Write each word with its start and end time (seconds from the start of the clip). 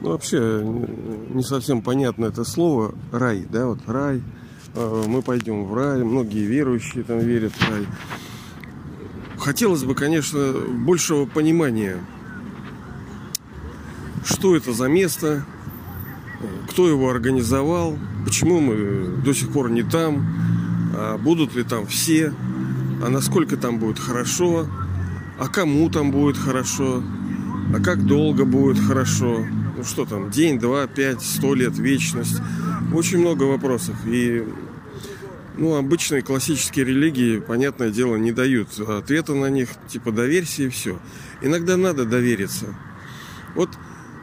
Ну, 0.00 0.10
вообще, 0.10 0.62
не 0.62 1.42
совсем 1.42 1.82
понятно 1.82 2.26
это 2.26 2.44
слово 2.44 2.94
рай, 3.10 3.44
да, 3.50 3.66
вот 3.66 3.80
рай. 3.88 4.22
Э, 4.74 5.04
мы 5.08 5.22
пойдем 5.22 5.64
в 5.64 5.74
рай, 5.74 6.04
многие 6.04 6.44
верующие 6.44 7.02
там 7.02 7.18
верят 7.18 7.52
в 7.52 7.68
рай. 7.68 7.86
Хотелось 9.38 9.82
бы, 9.82 9.94
конечно, 9.94 10.52
большего 10.84 11.26
понимания, 11.26 11.98
что 14.24 14.54
это 14.54 14.72
за 14.72 14.88
место, 14.88 15.44
кто 16.70 16.88
его 16.88 17.10
организовал, 17.10 17.98
почему 18.24 18.60
мы 18.60 19.22
до 19.24 19.34
сих 19.34 19.52
пор 19.52 19.70
не 19.70 19.82
там, 19.82 20.24
а 20.94 21.18
будут 21.18 21.56
ли 21.56 21.64
там 21.64 21.86
все, 21.86 22.32
а 23.02 23.08
насколько 23.08 23.56
там 23.56 23.78
будет 23.78 23.98
хорошо, 23.98 24.68
а 25.38 25.48
кому 25.48 25.90
там 25.90 26.10
будет 26.10 26.36
хорошо, 26.36 27.02
а 27.74 27.80
как 27.82 28.04
долго 28.04 28.44
будет 28.44 28.78
хорошо, 28.78 29.44
ну 29.76 29.84
что 29.84 30.04
там, 30.04 30.30
день, 30.30 30.58
два, 30.58 30.86
пять, 30.86 31.22
сто 31.22 31.54
лет, 31.54 31.76
вечность. 31.78 32.40
Очень 32.92 33.18
много 33.18 33.44
вопросов. 33.44 33.96
И 34.06 34.44
ну, 35.56 35.74
обычные 35.76 36.22
классические 36.22 36.84
религии, 36.84 37.38
понятное 37.38 37.90
дело, 37.90 38.16
не 38.16 38.32
дают 38.32 38.78
ответа 38.80 39.34
на 39.34 39.50
них, 39.50 39.70
типа 39.88 40.12
доверься 40.12 40.64
и 40.64 40.68
все. 40.68 40.98
Иногда 41.42 41.76
надо 41.76 42.04
довериться. 42.04 42.66
Вот 43.54 43.70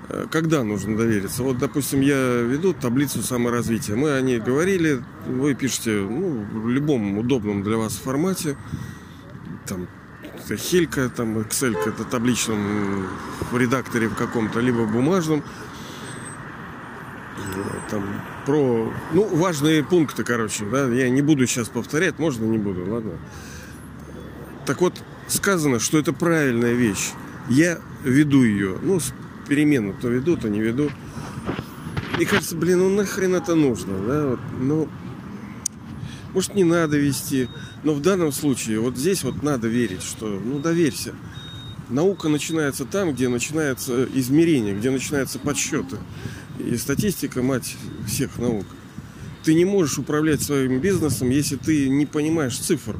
э, 0.09 0.27
когда 0.31 0.63
нужно 0.63 0.97
довериться? 0.97 1.43
Вот, 1.43 1.57
допустим, 1.57 2.01
я 2.01 2.41
веду 2.41 2.73
таблицу 2.73 3.21
саморазвития. 3.21 3.95
Мы 3.95 4.13
о 4.13 4.21
ней 4.21 4.39
говорили, 4.39 5.03
вы 5.27 5.53
пишете 5.55 5.91
ну, 6.01 6.45
в 6.53 6.69
любом 6.69 7.17
удобном 7.17 7.63
для 7.63 7.77
вас 7.77 7.95
формате. 7.95 8.57
Там 9.67 9.87
Хелька, 10.49 11.09
там 11.09 11.37
Excel, 11.39 11.77
это 11.85 12.03
табличном 12.03 13.07
редакторе 13.53 14.07
в 14.07 14.15
каком-то, 14.15 14.59
либо 14.59 14.85
бумажном. 14.85 15.43
Там 17.89 18.03
про, 18.45 18.91
ну, 19.13 19.35
важные 19.35 19.83
пункты, 19.83 20.23
короче, 20.23 20.65
да, 20.65 20.87
я 20.87 21.09
не 21.09 21.21
буду 21.21 21.45
сейчас 21.47 21.69
повторять, 21.69 22.19
можно 22.19 22.45
не 22.45 22.57
буду, 22.57 22.89
ладно. 22.89 23.13
Так 24.65 24.81
вот, 24.81 25.01
сказано, 25.27 25.79
что 25.79 25.97
это 25.97 26.13
правильная 26.13 26.73
вещь. 26.73 27.11
Я 27.49 27.79
веду 28.03 28.43
ее, 28.43 28.77
ну, 28.81 28.99
перемену 29.47 29.93
то 29.99 30.07
веду, 30.07 30.37
то 30.37 30.49
не 30.49 30.61
веду. 30.61 30.89
И 32.19 32.25
кажется, 32.25 32.55
блин, 32.55 32.79
ну 32.79 32.89
нахрен 32.89 33.35
это 33.35 33.55
нужно, 33.55 33.97
да, 34.07 34.27
вот, 34.27 34.39
ну, 34.59 34.89
может, 36.33 36.55
не 36.55 36.63
надо 36.63 36.97
вести. 36.97 37.47
Но 37.83 37.93
в 37.93 38.01
данном 38.01 38.31
случае, 38.31 38.79
вот 38.79 38.97
здесь 38.97 39.23
вот 39.23 39.43
надо 39.43 39.67
верить, 39.67 40.03
что, 40.03 40.27
ну, 40.27 40.59
доверься. 40.59 41.13
Наука 41.89 42.29
начинается 42.29 42.85
там, 42.85 43.13
где 43.13 43.27
начинается 43.27 44.07
измерение, 44.13 44.75
где 44.75 44.91
начинаются 44.91 45.39
подсчеты. 45.39 45.97
И 46.59 46.77
статистика, 46.77 47.41
мать 47.41 47.75
всех 48.07 48.37
наук. 48.37 48.65
Ты 49.43 49.53
не 49.55 49.65
можешь 49.65 49.97
управлять 49.97 50.41
своим 50.41 50.79
бизнесом, 50.79 51.29
если 51.29 51.55
ты 51.55 51.89
не 51.89 52.05
понимаешь 52.05 52.57
цифр. 52.57 52.97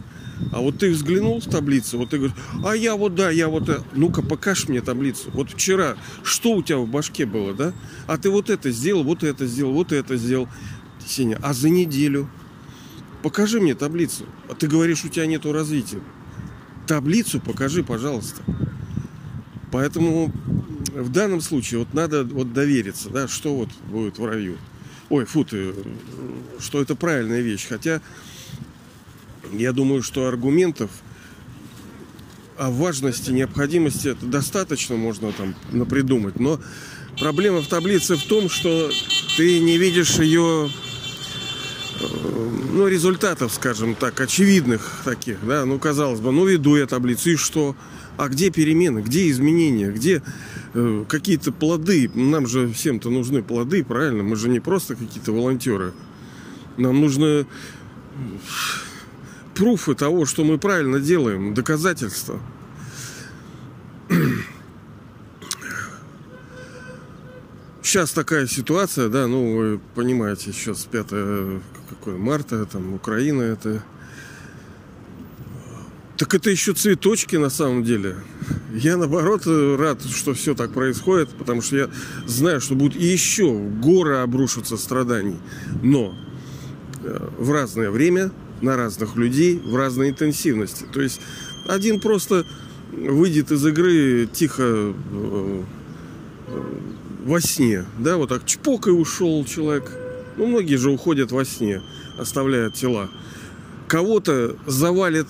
А 0.52 0.60
вот 0.60 0.80
ты 0.80 0.90
взглянул 0.90 1.40
в 1.40 1.46
таблицу, 1.46 2.00
вот 2.00 2.10
ты 2.10 2.18
говоришь, 2.18 2.36
а 2.66 2.76
я 2.76 2.96
вот 2.96 3.14
да, 3.14 3.30
я 3.30 3.48
вот, 3.48 3.86
ну-ка 3.94 4.24
покажи 4.24 4.68
мне 4.70 4.82
таблицу. 4.82 5.30
Вот 5.34 5.52
вчера, 5.52 5.98
что 6.24 6.54
у 6.54 6.64
тебя 6.64 6.80
в 6.80 6.88
башке 6.88 7.28
было, 7.28 7.54
да? 7.54 7.74
А 8.08 8.18
ты 8.18 8.30
вот 8.32 8.50
это 8.50 8.72
сделал, 8.72 9.04
вот 9.04 9.24
это 9.24 9.46
сделал, 9.46 9.74
вот 9.74 9.92
это 9.92 10.18
сделал. 10.18 10.50
Сеня, 11.06 11.38
а 11.44 11.54
за 11.54 11.70
неделю? 11.70 12.28
Покажи 13.24 13.60
мне 13.60 13.76
таблицу. 13.76 14.26
А 14.50 14.56
ты 14.56 14.68
говоришь, 14.68 15.06
у 15.06 15.10
тебя 15.10 15.26
нету 15.26 15.52
развития. 15.52 16.02
Таблицу 16.88 17.40
покажи, 17.40 17.84
пожалуйста. 17.84 18.42
Поэтому 19.72 20.32
в 20.94 21.10
данном 21.10 21.42
случае 21.42 21.80
вот 21.80 21.94
надо 21.94 22.24
вот 22.24 22.54
довериться, 22.54 23.10
да, 23.10 23.28
что 23.28 23.56
вот 23.56 23.70
будет 23.88 24.18
в 24.18 24.26
раю. 24.26 24.58
Ой, 25.10 25.26
фу 25.26 25.46
ты, 25.46 25.74
что 26.60 26.82
это 26.82 26.96
правильная 26.96 27.42
вещь. 27.42 27.68
Хотя 27.68 28.02
я 29.54 29.72
думаю, 29.72 30.02
что 30.02 30.28
аргументов 30.28 30.90
о 32.58 32.70
важности, 32.70 33.32
необходимости 33.32 34.10
это 34.10 34.26
достаточно 34.26 34.96
можно 34.96 35.32
там 35.32 35.56
напридумать. 35.72 36.40
Но 36.40 36.60
проблема 37.20 37.62
в 37.62 37.68
таблице 37.68 38.16
в 38.16 38.24
том, 38.24 38.50
что 38.50 38.92
ты 39.38 39.60
не 39.60 39.78
видишь 39.78 40.20
ее 40.20 40.70
ну, 42.72 42.88
результатов, 42.88 43.54
скажем 43.54 43.96
так, 43.96 44.20
очевидных 44.20 45.02
таких, 45.04 45.38
да, 45.46 45.66
ну, 45.66 45.80
казалось 45.80 46.20
бы, 46.20 46.32
ну, 46.32 46.46
веду 46.46 46.76
я 46.76 46.88
таблицу, 46.88 47.32
и 47.32 47.36
что? 47.36 47.76
А 48.18 48.28
где 48.28 48.50
перемены, 48.50 49.00
где 49.00 49.30
изменения, 49.30 49.92
где 49.92 50.22
э, 50.74 51.06
какие-то 51.08 51.52
плоды? 51.52 52.10
Нам 52.14 52.48
же 52.48 52.72
всем-то 52.72 53.10
нужны 53.10 53.42
плоды, 53.42 53.84
правильно? 53.84 54.24
Мы 54.24 54.36
же 54.36 54.50
не 54.50 54.60
просто 54.60 54.96
какие-то 54.96 55.32
волонтеры. 55.32 55.94
Нам 56.78 57.02
нужны 57.02 57.46
пруфы 59.56 59.96
того, 59.96 60.26
что 60.26 60.44
мы 60.44 60.58
правильно 60.58 61.00
делаем, 61.00 61.54
доказательства. 61.54 62.40
Сейчас 67.92 68.14
такая 68.14 68.48
ситуация, 68.48 69.10
да, 69.10 69.28
ну, 69.28 69.58
вы 69.58 69.82
понимаете, 69.96 70.54
сейчас 70.54 70.86
5 70.86 71.08
какое 71.90 72.16
марта, 72.18 72.66
там 72.66 72.94
Украина 72.94 73.42
это. 73.42 73.84
Так 76.16 76.34
это 76.34 76.50
еще 76.50 76.72
цветочки 76.72 77.36
на 77.36 77.50
самом 77.50 77.84
деле. 77.84 78.16
Я 78.74 78.96
наоборот 78.96 79.42
рад, 79.46 80.02
что 80.04 80.34
все 80.34 80.56
так 80.56 80.72
происходит, 80.72 81.32
потому 81.32 81.62
что 81.62 81.76
я 81.76 81.90
знаю, 82.28 82.62
что 82.62 82.76
будут 82.76 82.96
еще 82.96 83.54
горы 83.54 84.20
обрушатся 84.20 84.78
страданий. 84.78 85.40
Но 85.84 86.16
э, 87.04 87.30
в 87.40 87.52
разное 87.52 87.92
время, 87.92 88.32
на 88.62 88.78
разных 88.78 89.18
людей, 89.18 89.60
в 89.60 89.76
разной 89.76 90.12
интенсивности. 90.12 90.86
То 90.94 91.02
есть 91.02 91.20
один 91.68 92.00
просто 92.00 92.46
выйдет 92.94 93.52
из 93.52 93.66
игры 93.66 94.30
тихо 94.32 94.64
э, 94.64 94.94
э, 96.48 96.64
во 97.22 97.40
сне, 97.40 97.86
да, 98.00 98.18
вот 98.18 98.30
так 98.30 98.46
чпок 98.46 98.88
и 98.88 98.92
ушел 98.92 99.46
человек 99.46 99.92
ну, 100.38 100.48
многие 100.48 100.76
же 100.76 100.90
уходят 100.92 101.32
во 101.32 101.46
сне, 101.46 101.82
оставляют 102.18 102.76
тела. 102.76 103.10
Кого-то 103.88 104.56
завалит 104.66 105.28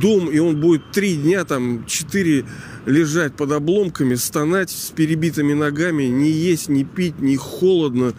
дом, 0.00 0.28
и 0.28 0.38
он 0.38 0.60
будет 0.60 0.90
три 0.90 1.16
дня, 1.16 1.44
там, 1.44 1.86
четыре 1.86 2.44
лежать 2.84 3.34
под 3.34 3.52
обломками, 3.52 4.16
стонать 4.16 4.70
с 4.70 4.90
перебитыми 4.90 5.52
ногами, 5.52 6.04
не 6.04 6.30
есть, 6.30 6.68
не 6.68 6.84
пить, 6.84 7.20
не 7.20 7.36
холодно, 7.36 8.14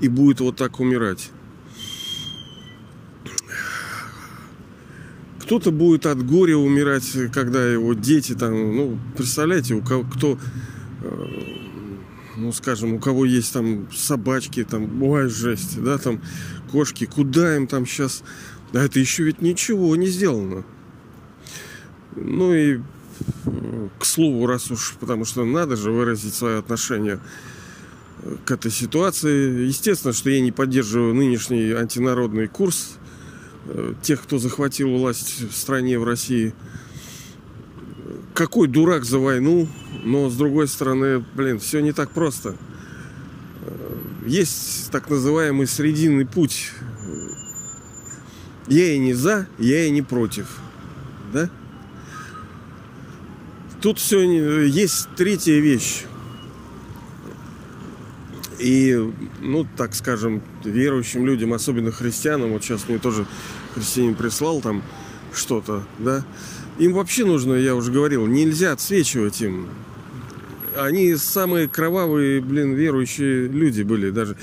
и 0.00 0.08
будет 0.08 0.40
вот 0.40 0.56
так 0.56 0.80
умирать. 0.80 1.30
Кто-то 5.40 5.70
будет 5.70 6.06
от 6.06 6.26
горя 6.26 6.56
умирать, 6.56 7.06
когда 7.32 7.64
его 7.64 7.94
дети 7.94 8.34
там, 8.34 8.76
ну, 8.76 8.98
представляете, 9.16 9.74
у 9.74 9.82
кого 9.82 10.02
кто 10.02 10.38
э, 11.02 11.65
ну, 12.36 12.52
скажем, 12.52 12.94
у 12.94 12.98
кого 12.98 13.24
есть 13.24 13.52
там 13.52 13.88
собачки, 13.92 14.64
там, 14.64 15.02
ой, 15.02 15.28
жесть, 15.28 15.82
да, 15.82 15.98
там, 15.98 16.20
кошки, 16.70 17.06
куда 17.06 17.56
им 17.56 17.66
там 17.66 17.86
сейчас... 17.86 18.22
Да 18.72 18.84
это 18.84 18.98
еще 18.98 19.22
ведь 19.22 19.40
ничего 19.40 19.94
не 19.96 20.08
сделано. 20.08 20.64
Ну 22.14 22.54
и 22.54 22.80
к 23.98 24.04
слову, 24.04 24.46
раз 24.46 24.70
уж, 24.70 24.96
потому 24.98 25.24
что 25.24 25.44
надо 25.44 25.76
же 25.76 25.90
выразить 25.90 26.34
свое 26.34 26.58
отношение 26.58 27.20
к 28.44 28.50
этой 28.50 28.70
ситуации. 28.70 29.66
Естественно, 29.66 30.12
что 30.12 30.30
я 30.30 30.40
не 30.40 30.52
поддерживаю 30.52 31.14
нынешний 31.14 31.70
антинародный 31.72 32.48
курс 32.48 32.96
э, 33.66 33.94
тех, 34.02 34.22
кто 34.22 34.38
захватил 34.38 34.90
власть 34.90 35.42
в 35.42 35.56
стране, 35.56 35.98
в 35.98 36.04
России– 36.04 36.52
какой 38.36 38.68
дурак 38.68 39.04
за 39.04 39.18
войну, 39.18 39.66
но 40.04 40.28
с 40.28 40.36
другой 40.36 40.68
стороны, 40.68 41.24
блин, 41.34 41.58
все 41.58 41.80
не 41.80 41.92
так 41.92 42.10
просто. 42.10 42.54
Э, 43.62 43.96
есть 44.26 44.90
так 44.92 45.08
называемый 45.08 45.66
срединный 45.66 46.26
путь. 46.26 46.70
Я 48.68 48.92
и 48.92 48.98
не 48.98 49.14
за, 49.14 49.48
я 49.58 49.86
и 49.86 49.90
не 49.90 50.02
против. 50.02 50.58
Да? 51.32 51.48
Тут 53.80 53.98
все 53.98 54.20
есть 54.66 55.08
третья 55.16 55.58
вещь. 55.58 56.04
И, 58.58 59.12
ну, 59.40 59.66
так 59.76 59.94
скажем, 59.94 60.42
верующим 60.62 61.24
людям, 61.24 61.54
особенно 61.54 61.90
христианам, 61.90 62.52
вот 62.52 62.62
сейчас 62.62 62.88
мне 62.88 62.98
тоже 62.98 63.26
христианин 63.74 64.14
прислал 64.14 64.60
там 64.60 64.82
что-то, 65.32 65.84
да, 65.98 66.24
им 66.78 66.92
вообще 66.92 67.24
нужно, 67.24 67.54
я 67.54 67.74
уже 67.74 67.92
говорил, 67.92 68.26
нельзя 68.26 68.72
отсвечивать 68.72 69.40
им. 69.40 69.68
Они 70.76 71.14
самые 71.16 71.68
кровавые, 71.68 72.40
блин, 72.40 72.74
верующие 72.74 73.48
люди 73.48 73.82
были, 73.82 74.10
даже 74.10 74.36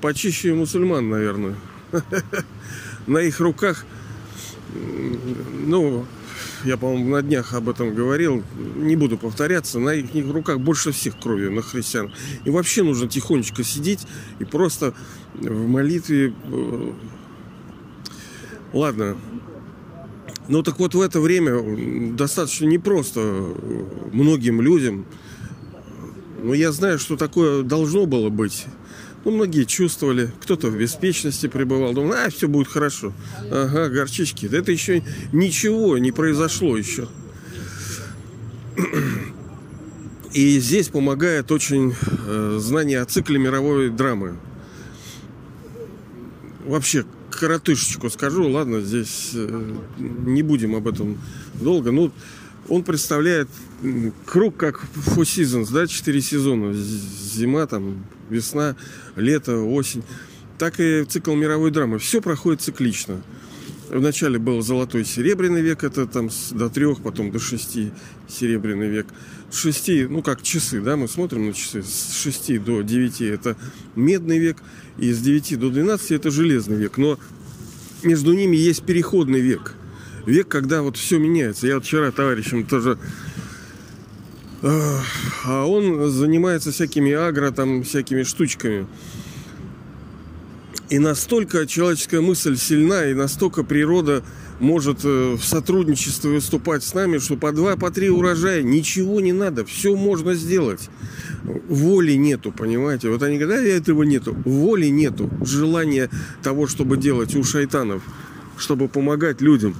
почище 0.00 0.54
мусульман, 0.54 1.08
наверное. 1.08 1.54
На 3.06 3.18
их 3.18 3.40
руках, 3.40 3.86
ну, 5.66 6.04
я, 6.64 6.76
по-моему, 6.76 7.10
на 7.10 7.22
днях 7.22 7.54
об 7.54 7.68
этом 7.68 7.94
говорил, 7.94 8.42
не 8.76 8.96
буду 8.96 9.16
повторяться, 9.16 9.78
на 9.78 9.90
их 9.94 10.30
руках 10.32 10.58
больше 10.58 10.92
всех 10.92 11.18
крови 11.18 11.48
на 11.48 11.62
христиан. 11.62 12.12
И 12.44 12.50
вообще 12.50 12.82
нужно 12.82 13.08
тихонечко 13.08 13.62
сидеть 13.62 14.06
и 14.38 14.44
просто 14.44 14.94
в 15.34 15.68
молитве... 15.68 16.34
Э, 16.44 16.92
ладно. 18.72 19.16
Ну 20.48 20.62
так 20.62 20.78
вот 20.78 20.94
в 20.94 21.00
это 21.00 21.20
время 21.20 22.14
достаточно 22.16 22.64
непросто 22.64 23.20
многим 24.12 24.62
людям. 24.62 25.04
Но 26.42 26.54
я 26.54 26.72
знаю, 26.72 26.98
что 26.98 27.16
такое 27.16 27.62
должно 27.62 28.06
было 28.06 28.30
быть. 28.30 28.64
Ну, 29.24 29.32
многие 29.32 29.64
чувствовали, 29.64 30.30
кто-то 30.40 30.68
в 30.68 30.78
беспечности 30.78 31.48
пребывал, 31.48 31.92
думал, 31.92 32.14
а, 32.14 32.30
все 32.30 32.48
будет 32.48 32.68
хорошо. 32.68 33.12
Ага, 33.50 33.88
горчички. 33.88 34.46
Это 34.46 34.72
еще 34.72 35.02
ничего 35.32 35.98
не 35.98 36.12
произошло 36.12 36.76
еще. 36.76 37.08
И 40.32 40.60
здесь 40.60 40.88
помогает 40.88 41.50
очень 41.50 41.94
э, 42.26 42.58
знание 42.60 43.00
о 43.00 43.06
цикле 43.06 43.38
мировой 43.38 43.90
драмы. 43.90 44.36
Вообще, 46.64 47.04
коротышечку 47.38 48.10
скажу, 48.10 48.48
ладно, 48.48 48.80
здесь 48.80 49.30
э, 49.34 49.76
не 49.98 50.42
будем 50.42 50.74
об 50.74 50.88
этом 50.88 51.18
долго. 51.54 51.92
Ну, 51.92 52.10
он 52.68 52.82
представляет 52.82 53.48
круг 54.26 54.56
как 54.56 54.84
Four 54.94 55.22
Seasons, 55.22 55.72
да, 55.72 55.86
четыре 55.86 56.20
сезона. 56.20 56.74
Зима, 56.74 57.66
там, 57.66 58.04
весна, 58.28 58.76
лето, 59.16 59.56
осень. 59.58 60.02
Так 60.58 60.80
и 60.80 61.04
цикл 61.04 61.34
мировой 61.34 61.70
драмы. 61.70 61.98
Все 61.98 62.20
проходит 62.20 62.60
циклично. 62.60 63.22
Вначале 63.90 64.38
был 64.38 64.60
золотой 64.62 65.04
серебряный 65.04 65.62
век, 65.62 65.84
это 65.84 66.06
там 66.06 66.28
до 66.50 66.68
трех, 66.68 67.00
потом 67.02 67.30
до 67.30 67.38
шести 67.38 67.90
серебряный 68.28 68.88
век. 68.88 69.06
С 69.50 69.56
шести, 69.56 70.06
ну 70.06 70.22
как 70.22 70.42
часы, 70.42 70.80
да, 70.80 70.96
мы 70.96 71.08
смотрим 71.08 71.46
на 71.46 71.52
часы, 71.54 71.82
с 71.82 72.12
шести 72.14 72.58
до 72.58 72.82
девяти 72.82 73.24
это 73.24 73.56
медный 73.96 74.38
век, 74.38 74.58
и 74.98 75.10
с 75.12 75.20
девяти 75.20 75.56
до 75.56 75.70
двенадцати 75.70 76.14
это 76.14 76.30
железный 76.30 76.76
век. 76.76 76.98
Но 76.98 77.18
между 78.02 78.32
ними 78.34 78.56
есть 78.56 78.84
переходный 78.84 79.40
век. 79.40 79.74
Век, 80.26 80.48
когда 80.48 80.82
вот 80.82 80.96
все 80.96 81.18
меняется. 81.18 81.66
Я 81.66 81.76
вот 81.76 81.84
вчера 81.84 82.10
товарищем 82.10 82.66
тоже 82.66 82.98
а 84.62 85.64
он 85.66 86.10
занимается 86.10 86.72
всякими 86.72 87.12
агро, 87.12 87.50
там, 87.52 87.84
всякими 87.84 88.24
штучками. 88.24 88.86
И 90.90 90.98
настолько 90.98 91.66
человеческая 91.66 92.22
мысль 92.22 92.56
сильна, 92.56 93.04
и 93.04 93.14
настолько 93.14 93.62
природа 93.62 94.22
может 94.58 95.04
э, 95.04 95.34
в 95.34 95.44
сотрудничестве 95.44 96.30
выступать 96.30 96.82
с 96.82 96.94
нами, 96.94 97.18
что 97.18 97.36
по 97.36 97.52
два, 97.52 97.76
по 97.76 97.90
три 97.90 98.08
урожая 98.08 98.62
ничего 98.62 99.20
не 99.20 99.34
надо, 99.34 99.66
все 99.66 99.94
можно 99.94 100.32
сделать. 100.32 100.88
Воли 101.68 102.12
нету, 102.12 102.52
понимаете? 102.52 103.10
Вот 103.10 103.22
они 103.22 103.36
говорят, 103.36 103.64
а 103.64 103.68
этого 103.68 104.02
нету. 104.02 104.34
Воли 104.46 104.86
нету, 104.86 105.30
желания 105.42 106.08
того, 106.42 106.66
чтобы 106.66 106.96
делать 106.96 107.36
у 107.36 107.44
шайтанов, 107.44 108.02
чтобы 108.56 108.88
помогать 108.88 109.42
людям. 109.42 109.74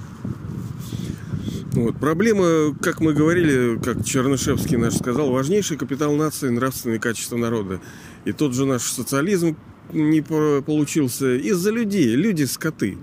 Вот. 1.72 1.96
Проблема, 1.96 2.76
как 2.82 3.00
мы 3.00 3.14
говорили, 3.14 3.78
как 3.82 4.04
Чернышевский 4.04 4.76
наш 4.76 4.96
сказал, 4.96 5.30
важнейший 5.30 5.78
капитал 5.78 6.14
нации– 6.14 6.48
нравственные 6.50 6.98
качества 6.98 7.36
народа. 7.36 7.80
И 8.26 8.32
тот 8.32 8.52
же 8.52 8.66
наш 8.66 8.82
социализм 8.82 9.56
не 9.92 10.20
получился 10.20 11.36
из-за 11.36 11.70
людей. 11.70 12.14
Люди– 12.14 12.42
скоты. 12.44 12.98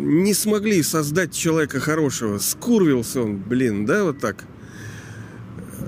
Не 0.00 0.34
смогли 0.34 0.82
создать 0.82 1.32
человека 1.32 1.80
хорошего. 1.80 2.38
Скурвился 2.38 3.22
он, 3.22 3.36
блин, 3.36 3.86
да, 3.86 4.04
вот 4.04 4.20
так. 4.20 4.44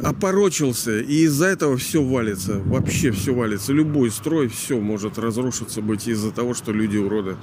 Опорочился. 0.05 1.00
И 1.00 1.25
из-за 1.25 1.46
этого 1.46 1.76
все 1.76 2.02
валится. 2.02 2.61
Вообще 2.61 3.11
все 3.11 3.34
валится. 3.34 3.72
Любой 3.72 4.11
строй, 4.11 4.49
все 4.49 4.78
может 4.78 5.19
разрушиться 5.19 5.82
быть 5.82 6.06
из-за 6.06 6.31
того, 6.31 6.55
что 6.55 6.73
люди 6.73 6.96
уроды. 6.99 7.37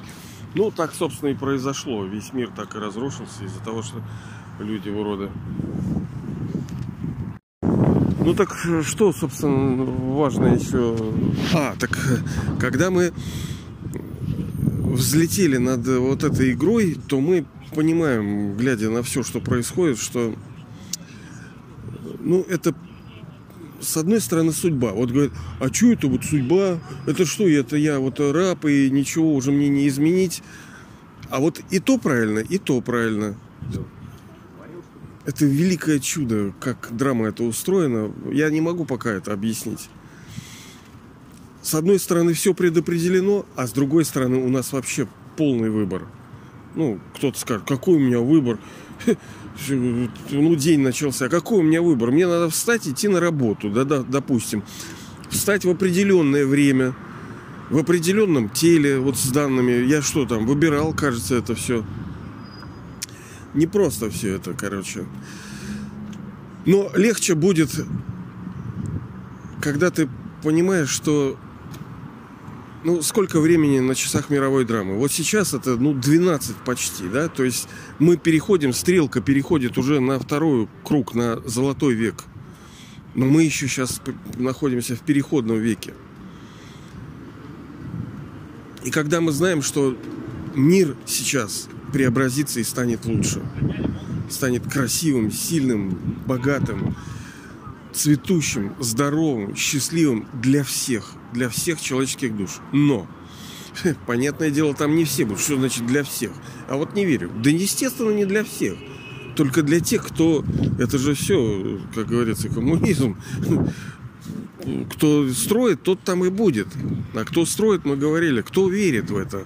Ну, 0.56 0.72
так, 0.72 0.94
собственно, 0.94 1.30
и 1.30 1.36
произошло. 1.36 2.06
Весь 2.06 2.34
мир 2.34 2.50
так 2.56 2.76
и 2.76 2.80
разрушился 2.80 3.44
из-за 3.44 3.60
того, 3.60 3.84
что 3.84 4.02
люди 4.60 4.90
уроды. 4.90 5.30
Ну 8.28 8.34
так 8.34 8.58
что, 8.84 9.14
собственно, 9.14 9.86
важно 9.86 10.48
еще? 10.48 10.98
А, 11.54 11.78
так 11.80 11.98
когда 12.60 12.92
мы 12.92 13.14
взлетели 14.84 15.56
над 15.56 15.88
вот 15.88 16.26
этой 16.26 16.52
игрой, 16.52 16.98
то 17.08 17.22
мы 17.22 17.46
понимаем, 17.74 18.58
глядя 18.58 18.90
на 18.90 19.02
все, 19.02 19.24
что 19.24 19.40
происходит, 19.40 19.98
что 19.98 20.36
ну, 22.20 22.46
это 22.50 22.76
с 23.80 23.96
одной 23.96 24.20
стороны, 24.20 24.52
судьба. 24.52 24.92
Вот 24.92 25.10
говорят, 25.12 25.32
а 25.62 25.74
что 25.74 25.94
это 25.94 26.08
вот 26.08 26.26
судьба? 26.26 26.80
Это 27.06 27.26
что, 27.26 27.48
это 27.48 27.78
я 27.78 27.98
вот 27.98 28.20
раб, 28.20 28.66
и 28.66 28.90
ничего 28.90 29.36
уже 29.36 29.54
мне 29.54 29.70
не 29.70 29.88
изменить. 29.88 30.44
А 31.30 31.40
вот 31.40 31.62
и 31.70 31.80
то 31.80 31.98
правильно, 31.98 32.40
и 32.40 32.58
то 32.58 32.82
правильно. 32.82 33.38
Это 35.28 35.46
великое 35.46 36.00
чудо, 36.00 36.54
как 36.62 36.88
драма 36.90 37.28
это 37.28 37.44
устроена. 37.44 38.14
Я 38.32 38.50
не 38.50 38.62
могу 38.62 38.86
пока 38.86 39.12
это 39.12 39.34
объяснить. 39.34 39.90
С 41.62 41.74
одной 41.76 42.00
стороны, 42.00 42.32
все 42.32 42.54
предопределено, 42.54 43.46
а 43.58 43.68
с 43.68 43.74
другой 43.74 44.06
стороны, 44.06 44.38
у 44.38 44.48
нас 44.48 44.72
вообще 44.72 45.06
полный 45.36 45.70
выбор. 45.70 46.08
Ну, 46.76 47.02
кто-то 47.14 47.38
скажет, 47.38 47.68
какой 47.68 47.96
у 47.96 48.00
меня 48.00 48.20
выбор? 48.20 48.58
ну, 49.68 50.56
день 50.56 50.80
начался. 50.80 51.26
А 51.26 51.30
какой 51.30 51.60
у 51.60 51.64
меня 51.64 51.82
выбор? 51.82 52.12
Мне 52.12 52.26
надо 52.26 52.50
встать, 52.50 52.88
идти 52.88 53.10
на 53.10 53.20
работу, 53.20 53.70
да, 53.70 53.84
да, 53.84 54.04
допустим. 54.04 54.64
Встать 55.30 55.66
в 55.66 55.70
определенное 55.70 56.46
время, 56.46 56.96
в 57.70 57.78
определенном 57.78 58.48
теле, 58.48 58.98
вот 58.98 59.18
с 59.18 59.30
данными. 59.30 59.86
Я 59.88 60.02
что 60.02 60.26
там, 60.26 60.46
выбирал, 60.46 60.94
кажется, 60.94 61.36
это 61.36 61.54
все. 61.54 61.84
Не 63.58 63.66
просто 63.66 64.12
все 64.12 64.36
это, 64.36 64.54
короче. 64.54 65.04
Но 66.68 66.92
легче 66.96 67.34
будет, 67.34 67.72
когда 69.60 69.90
ты 69.90 70.08
понимаешь, 70.44 70.90
что 70.90 71.40
ну, 72.84 73.02
сколько 73.02 73.40
времени 73.40 73.80
на 73.80 73.96
часах 73.96 74.30
мировой 74.30 74.64
драмы? 74.64 74.96
Вот 74.98 75.12
сейчас 75.12 75.56
это, 75.56 75.76
ну, 75.76 75.96
12 75.96 76.56
почти, 76.58 77.10
да? 77.10 77.30
То 77.30 77.44
есть 77.44 77.68
мы 77.98 78.16
переходим, 78.16 78.74
стрелка 78.74 79.22
переходит 79.22 79.80
уже 79.80 80.00
на 80.02 80.20
второй 80.20 80.70
круг, 80.84 81.16
на 81.16 81.40
золотой 81.40 81.96
век. 81.96 82.26
Но 83.16 83.26
мы 83.26 83.42
еще 83.42 83.68
сейчас 83.68 84.00
находимся 84.36 84.96
в 84.96 85.00
переходном 85.00 85.58
веке. 85.58 85.96
И 88.84 88.92
когда 88.92 89.20
мы 89.20 89.32
знаем, 89.32 89.64
что 89.64 89.98
мир 90.54 90.96
сейчас 91.08 91.70
преобразится 91.94 92.60
и 92.60 92.64
станет 92.64 93.06
лучше, 93.06 93.42
станет 94.30 94.64
красивым, 94.72 95.32
сильным, 95.32 96.22
богатым, 96.26 96.96
цветущим, 97.94 98.74
здоровым, 98.80 99.56
счастливым 99.56 100.28
для 100.34 100.64
всех, 100.64 101.14
для 101.34 101.50
всех 101.50 101.82
человеческих 101.82 102.36
душ. 102.36 102.60
Но, 102.72 103.08
понятное 104.06 104.52
дело, 104.52 104.74
там 104.74 104.96
не 104.96 105.04
все 105.04 105.26
будут. 105.26 105.42
Что 105.42 105.58
значит 105.58 105.86
для 105.86 106.04
всех? 106.04 106.32
А 106.68 106.78
вот 106.78 106.94
не 106.94 107.06
верю. 107.06 107.32
Да, 107.44 107.50
естественно, 107.50 108.12
не 108.12 108.26
для 108.26 108.44
всех. 108.44 108.78
Только 109.36 109.62
для 109.62 109.80
тех, 109.80 110.06
кто... 110.06 110.44
Это 110.80 110.98
же 110.98 111.14
все, 111.14 111.80
как 111.94 112.08
говорится, 112.08 112.50
коммунизм. 112.50 113.18
Кто 114.92 115.30
строит, 115.30 115.84
тот 115.84 116.02
там 116.02 116.26
и 116.26 116.30
будет. 116.30 116.68
А 117.14 117.24
кто 117.24 117.46
строит, 117.46 117.86
мы 117.86 117.96
говорили, 117.96 118.42
кто 118.42 118.68
верит 118.68 119.10
в 119.10 119.16
это. 119.16 119.46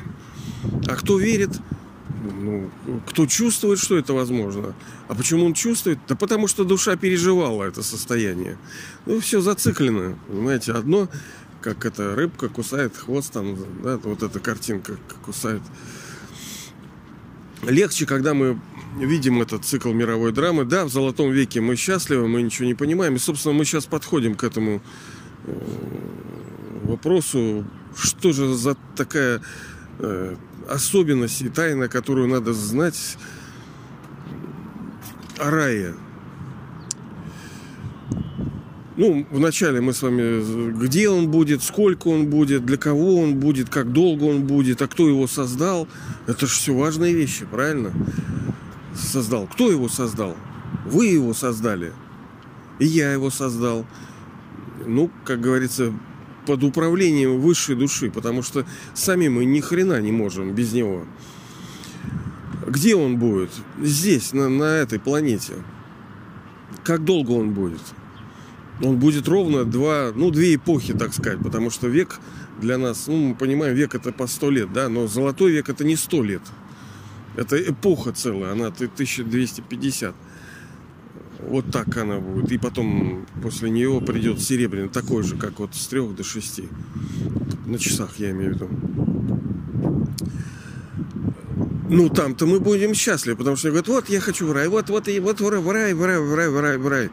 А 0.88 0.95
кто 0.95 1.19
верит, 1.19 1.60
ну, 2.22 2.70
кто 3.08 3.25
чувствует, 3.25 3.80
что 3.80 3.98
это 3.98 4.13
возможно. 4.13 4.74
А 5.08 5.16
почему 5.16 5.46
он 5.46 5.54
чувствует? 5.54 6.00
Да 6.08 6.16
потому 6.16 6.48
что 6.48 6.63
душа 6.63 6.96
переживала 6.96 7.63
это 7.63 7.84
состояние. 7.84 8.58
Ну, 9.06 9.20
все 9.20 9.42
зациклено. 9.42 10.16
Понимаете, 10.28 10.74
одно, 10.74 11.10
как 11.62 11.86
эта 11.86 12.16
рыбка 12.16 12.50
кусает 12.50 12.96
хвост, 12.96 13.34
там, 13.34 13.58
да, 13.84 13.98
вот 13.98 14.24
эта 14.24 14.40
картинка 14.40 14.98
кусает. 15.25 15.62
Легче, 17.63 18.06
когда 18.06 18.34
мы 18.34 18.60
видим 19.00 19.42
этот 19.42 19.66
цикл 19.66 19.92
мировой 19.92 20.32
драмы. 20.32 20.66
Да, 20.66 20.86
в 20.86 20.90
золотом 20.90 21.32
веке 21.32 21.62
мы 21.62 21.75
счастливы, 21.75 22.28
мы 22.28 22.42
ничего 22.42 22.66
не 22.66 22.74
понимаем. 22.74 23.16
И, 23.16 23.20
собственно, 23.20 23.54
мы 23.54 23.66
сейчас 23.66 23.86
подходим 23.86 24.36
к 24.36 24.44
этому 24.44 24.82
э, 25.46 25.54
вопросу, 26.84 27.66
что 27.96 28.34
же 28.34 28.54
за 28.54 28.75
такая 28.96 29.42
э, 30.01 30.36
особенность 30.70 31.41
и 31.41 31.50
тайна, 31.50 31.88
которую 31.88 32.27
надо 32.27 32.53
знать 32.53 33.17
о 35.39 35.50
рае. 35.50 35.96
Ну, 38.98 39.25
вначале 39.31 39.81
мы 39.81 39.93
с 39.93 40.01
вами, 40.01 40.74
где 40.84 41.10
он 41.10 41.31
будет, 41.31 41.63
сколько 41.63 42.10
он 42.10 42.27
будет, 42.27 42.65
для 42.65 42.77
кого 42.77 43.22
он 43.22 43.36
будет, 43.36 43.70
как 43.70 43.91
долго 43.93 44.25
он 44.25 44.43
будет, 44.46 44.81
а 44.81 44.88
кто 44.88 45.08
его 45.08 45.27
создал. 45.27 45.88
Это 46.27 46.46
же 46.46 46.53
все 46.53 46.75
важные 46.75 47.13
вещи, 47.13 47.46
правильно? 47.50 47.91
создал. 48.96 49.48
Кто 49.48 49.72
его 49.72 49.89
создал? 49.89 50.36
Вы 50.86 51.08
его 51.08 51.34
создали. 51.34 51.93
И 52.79 52.86
я 52.86 53.12
его 53.12 53.29
создал. 53.29 53.86
Ну, 54.86 55.12
как 55.25 55.41
говорится, 55.41 55.93
под 56.51 56.65
управлением 56.65 57.39
высшей 57.39 57.77
души, 57.77 58.12
потому 58.12 58.43
что 58.43 58.65
сами 58.93 59.29
мы 59.29 59.46
ни 59.46 59.62
хрена 59.62 60.01
не 60.01 60.12
можем 60.12 60.53
без 60.53 60.74
него. 60.74 61.05
Где 62.67 62.93
он 62.93 63.20
будет? 63.20 63.51
Здесь, 63.81 64.34
на, 64.34 64.50
на 64.50 64.75
этой 64.75 65.00
планете. 65.00 65.53
Как 66.84 67.05
долго 67.05 67.31
он 67.31 67.53
будет? 67.53 67.79
Он 68.84 68.98
будет 68.98 69.29
ровно 69.29 69.63
два, 69.63 70.12
ну, 70.13 70.29
две 70.29 70.55
эпохи, 70.55 70.93
так 70.93 71.13
сказать, 71.13 71.39
потому 71.39 71.70
что 71.70 71.88
век 71.88 72.20
для 72.60 72.77
нас, 72.77 73.08
ну, 73.08 73.29
мы 73.29 73.36
понимаем, 73.36 73.74
век 73.74 73.96
это 73.96 74.12
по 74.12 74.27
сто 74.27 74.51
лет, 74.51 74.74
да, 74.74 74.89
но 74.89 75.08
золотой 75.08 75.53
век 75.53 75.70
это 75.70 75.86
не 75.86 75.96
сто 75.96 76.22
лет. 76.22 76.41
Это 77.38 77.55
эпоха 77.55 78.12
целая, 78.12 78.51
она 78.51 78.67
1250. 78.67 80.13
Вот 81.48 81.71
так 81.71 81.98
она 81.98 82.19
будет. 82.19 82.51
И 82.51 82.57
потом 82.57 83.25
после 83.41 83.69
нее 83.69 84.01
придет 84.05 84.41
серебряный, 84.41 84.89
такой 84.89 85.24
же, 85.24 85.36
как 85.36 85.60
вот 85.60 85.75
с 85.75 85.88
трех 85.88 86.15
до 86.15 86.24
шести. 86.24 86.69
На 87.65 87.77
часах 87.77 88.17
я 88.17 88.31
имею 88.31 88.51
в 88.51 88.55
виду. 88.55 88.69
Ну, 91.89 92.07
там-то 92.07 92.45
мы 92.45 92.62
будем 92.62 92.93
счастливы, 92.93 93.38
потому 93.38 93.57
что 93.57 93.67
говорят, 93.67 93.89
вот 93.89 94.07
я 94.07 94.21
хочу 94.21 94.48
в 94.48 94.53
рай, 94.53 94.69
вот, 94.69 94.89
вот, 94.89 95.10
и 95.10 95.19
вот 95.19 95.41
в 95.41 95.50
рай, 95.50 95.62
в 95.62 95.69
рай, 95.71 95.93
в 95.93 96.05
рай, 96.05 96.19
в 96.19 96.33
рай, 96.33 96.50
в 96.50 96.60
рай, 96.60 96.77
в 96.77 96.88
рай. 96.88 97.10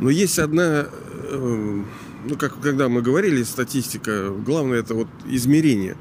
Но 0.00 0.10
есть 0.10 0.40
одна, 0.40 0.86
э, 1.30 1.82
ну, 2.24 2.36
как 2.36 2.60
когда 2.60 2.88
мы 2.88 3.02
говорили, 3.02 3.44
статистика, 3.44 4.30
главное 4.30 4.80
это 4.80 4.94
вот 4.94 5.06
измерение. 5.26 5.96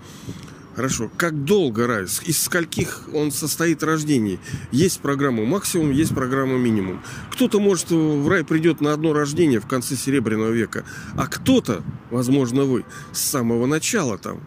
Хорошо. 0.75 1.11
Как 1.17 1.43
долго 1.43 1.85
рай? 1.85 2.03
Из 2.03 2.41
скольких 2.41 3.09
он 3.13 3.31
состоит 3.31 3.83
рождений? 3.83 4.39
Есть 4.71 5.01
программа 5.01 5.43
максимум, 5.43 5.91
есть 5.91 6.15
программа 6.15 6.57
минимум. 6.57 7.01
Кто-то, 7.31 7.59
может, 7.59 7.91
в 7.91 8.27
рай 8.29 8.43
придет 8.43 8.79
на 8.79 8.93
одно 8.93 9.13
рождение 9.13 9.59
в 9.59 9.67
конце 9.67 9.95
Серебряного 9.95 10.51
века, 10.51 10.85
а 11.15 11.27
кто-то, 11.27 11.83
возможно, 12.09 12.63
вы, 12.63 12.85
с 13.11 13.19
самого 13.19 13.65
начала 13.65 14.17
там. 14.17 14.39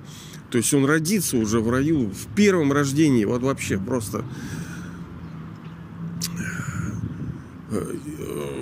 То 0.51 0.59
есть 0.59 0.73
он 0.73 0.85
родится 0.85 1.37
уже 1.37 1.61
в 1.61 1.71
раю 1.71 2.11
в 2.11 2.35
первом 2.35 2.73
рождении. 2.73 3.25
Вот 3.25 3.43
вообще 3.43 3.79
просто 3.79 4.25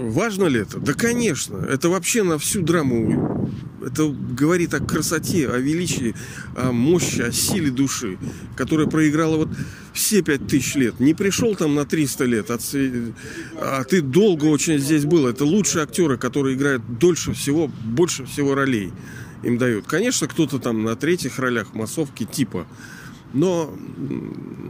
Важно 0.02 0.44
ли 0.44 0.60
это? 0.60 0.78
Да, 0.78 0.94
конечно. 0.94 1.56
Это 1.56 1.88
вообще 1.88 2.22
на 2.22 2.38
всю 2.38 2.62
драму. 2.62 3.50
Это 3.84 4.08
говорит 4.08 4.74
о 4.74 4.80
красоте, 4.80 5.48
о 5.48 5.58
величии, 5.58 6.14
о 6.56 6.72
мощи, 6.72 7.20
о 7.20 7.32
силе 7.32 7.70
души, 7.70 8.18
которая 8.56 8.86
проиграла 8.86 9.36
вот 9.36 9.48
все 9.92 10.22
пять 10.22 10.46
тысяч 10.46 10.74
лет. 10.74 11.00
Не 11.00 11.14
пришел 11.14 11.54
там 11.54 11.74
на 11.74 11.84
300 11.84 12.24
лет, 12.24 12.50
а, 12.50 12.58
а 13.56 13.84
ты 13.84 14.00
долго 14.00 14.46
очень 14.46 14.78
здесь 14.78 15.04
был. 15.04 15.26
Это 15.26 15.44
лучшие 15.44 15.82
актеры, 15.82 16.16
которые 16.16 16.56
играют 16.56 16.98
дольше 16.98 17.32
всего, 17.32 17.68
больше 17.84 18.24
всего 18.24 18.54
ролей 18.54 18.92
им 19.42 19.58
дают. 19.58 19.86
Конечно, 19.86 20.28
кто-то 20.28 20.58
там 20.58 20.84
на 20.84 20.96
третьих 20.96 21.38
ролях 21.38 21.74
массовки 21.74 22.24
типа. 22.24 22.66
Но, 23.32 23.74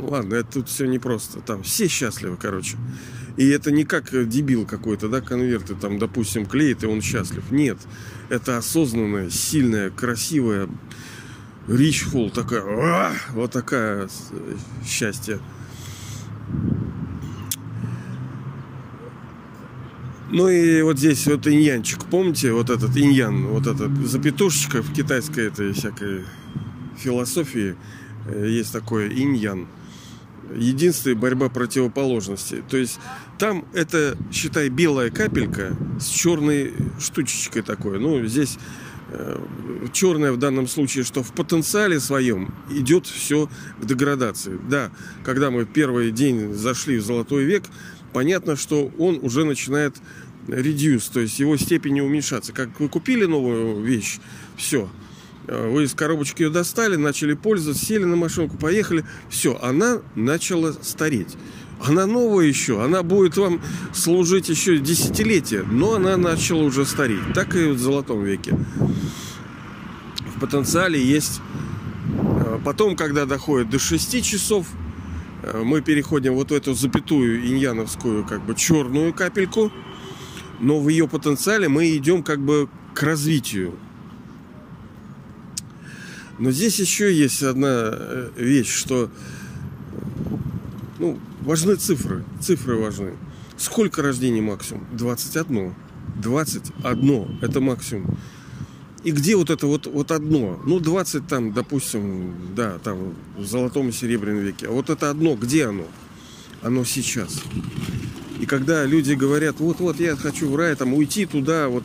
ладно, 0.00 0.36
это 0.36 0.52
тут 0.52 0.68
все 0.68 0.86
непросто. 0.86 1.40
Там 1.40 1.62
все 1.62 1.88
счастливы, 1.88 2.36
короче. 2.40 2.76
И 3.36 3.48
это 3.48 3.70
не 3.70 3.84
как 3.84 4.10
дебил 4.28 4.66
какой-то, 4.66 5.08
да, 5.08 5.20
конверты 5.20 5.74
там, 5.74 5.98
допустим, 5.98 6.46
клеит, 6.46 6.84
и 6.84 6.86
он 6.86 7.00
счастлив. 7.00 7.50
Нет. 7.50 7.78
Это 8.28 8.58
осознанная, 8.58 9.30
сильная, 9.30 9.90
красивая, 9.90 10.68
ричфул 11.66 12.30
такая, 12.30 12.62
а, 12.62 13.12
вот 13.30 13.52
такая 13.52 14.08
счастье. 14.86 15.40
Ну 20.30 20.48
и 20.48 20.80
вот 20.80 20.98
здесь 20.98 21.26
вот 21.26 21.46
иньянчик, 21.46 22.04
помните, 22.06 22.52
вот 22.52 22.70
этот 22.70 22.96
иньян, 22.96 23.48
вот 23.48 23.66
этот 23.66 23.90
запятушечка 24.06 24.82
в 24.82 24.92
китайской 24.92 25.48
этой 25.48 25.72
всякой 25.74 26.24
философии 26.96 27.76
э, 28.26 28.46
есть 28.48 28.72
такое 28.72 29.10
иньян 29.10 29.68
единственная 30.56 31.16
борьба 31.16 31.48
противоположностей. 31.48 32.62
То 32.68 32.76
есть 32.76 32.98
там 33.38 33.64
это, 33.72 34.16
считай, 34.32 34.68
белая 34.68 35.10
капелька 35.10 35.76
с 36.00 36.06
черной 36.08 36.72
штучечкой 37.00 37.62
такой. 37.62 37.98
Ну, 37.98 38.24
здесь 38.26 38.58
э, 39.10 39.38
черное 39.92 40.32
в 40.32 40.38
данном 40.38 40.66
случае, 40.68 41.04
что 41.04 41.22
в 41.22 41.32
потенциале 41.32 42.00
своем 42.00 42.54
идет 42.70 43.06
все 43.06 43.48
к 43.80 43.84
деградации. 43.84 44.58
Да, 44.68 44.90
когда 45.24 45.50
мы 45.50 45.64
первый 45.64 46.10
день 46.10 46.52
зашли 46.52 46.98
в 46.98 47.04
золотой 47.04 47.44
век, 47.44 47.64
понятно, 48.12 48.56
что 48.56 48.90
он 48.98 49.18
уже 49.22 49.44
начинает 49.44 49.96
reduce, 50.46 51.10
то 51.12 51.20
есть 51.20 51.38
его 51.38 51.56
степень 51.56 52.00
уменьшаться. 52.00 52.52
Как 52.52 52.80
вы 52.80 52.88
купили 52.88 53.26
новую 53.26 53.82
вещь, 53.82 54.18
все– 54.56 54.90
вы 55.46 55.84
из 55.84 55.94
коробочки 55.94 56.42
ее 56.42 56.50
достали, 56.50 56.96
начали 56.96 57.34
пользоваться, 57.34 57.84
сели 57.84 58.04
на 58.04 58.16
машинку, 58.16 58.56
поехали. 58.56 59.04
Все, 59.28 59.58
она 59.60 60.00
начала 60.14 60.72
стареть. 60.82 61.36
Она 61.84 62.06
новая 62.06 62.46
еще, 62.46 62.82
она 62.82 63.02
будет 63.02 63.36
вам 63.36 63.60
служить 63.92 64.48
еще 64.48 64.78
десятилетия, 64.78 65.64
но 65.68 65.94
она 65.94 66.16
начала 66.16 66.62
уже 66.62 66.86
стареть. 66.86 67.32
Так 67.34 67.56
и 67.56 67.66
в 67.66 67.78
Золотом 67.78 68.22
веке. 68.22 68.56
В 70.36 70.40
потенциале 70.40 71.02
есть... 71.02 71.40
Э, 72.14 72.60
потом, 72.64 72.94
когда 72.94 73.26
доходит 73.26 73.70
до 73.70 73.80
6 73.80 74.24
часов, 74.24 74.66
э, 75.42 75.62
мы 75.64 75.80
переходим 75.80 76.34
вот 76.34 76.52
в 76.52 76.54
эту 76.54 76.74
запятую 76.74 77.44
иньяновскую, 77.48 78.24
как 78.24 78.44
бы 78.46 78.54
черную 78.54 79.12
капельку, 79.12 79.72
но 80.60 80.78
в 80.78 80.88
ее 80.88 81.08
потенциале 81.08 81.68
мы 81.68 81.96
идем 81.96 82.22
как 82.22 82.40
бы 82.40 82.68
к 82.94 83.02
развитию 83.02 83.74
но 86.38 86.50
здесь 86.50 86.78
еще 86.78 87.12
есть 87.12 87.42
одна 87.42 87.90
э, 87.92 88.30
вещь, 88.36 88.72
что 88.72 89.10
ну, 90.98 91.18
важны 91.40 91.76
цифры. 91.76 92.24
Цифры 92.40 92.76
важны. 92.76 93.14
Сколько 93.56 94.02
рождений 94.02 94.40
максимум? 94.40 94.86
21. 94.92 95.74
21 96.16 97.38
это 97.42 97.60
максимум. 97.60 98.16
И 99.04 99.10
где 99.10 99.34
вот 99.34 99.50
это 99.50 99.66
вот, 99.66 99.86
вот 99.86 100.10
одно? 100.12 100.60
Ну, 100.64 100.78
20 100.78 101.26
там, 101.26 101.52
допустим, 101.52 102.34
да, 102.54 102.78
там 102.78 103.14
в 103.36 103.44
золотом 103.44 103.88
и 103.88 103.92
серебряном 103.92 104.42
веке. 104.42 104.68
А 104.68 104.70
вот 104.70 104.90
это 104.90 105.10
одно, 105.10 105.34
где 105.34 105.66
оно? 105.66 105.86
Оно 106.62 106.84
сейчас. 106.84 107.42
И 108.40 108.46
когда 108.46 108.84
люди 108.84 109.14
говорят, 109.14 109.56
вот-вот 109.58 109.98
я 109.98 110.14
хочу 110.14 110.48
в 110.48 110.56
рай, 110.56 110.76
там 110.76 110.94
уйти 110.94 111.26
туда, 111.26 111.68
вот 111.68 111.82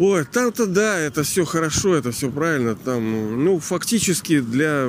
Ой, 0.00 0.24
там-то 0.24 0.64
да, 0.64 0.98
это 0.98 1.24
все 1.24 1.44
хорошо, 1.44 1.94
это 1.94 2.10
все 2.10 2.30
правильно. 2.30 2.74
Там, 2.74 3.44
ну, 3.44 3.58
фактически 3.58 4.40
для, 4.40 4.88